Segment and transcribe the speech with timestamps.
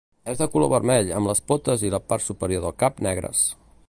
[0.31, 3.45] És de color vermell amb les potes i la part superior del cap negres.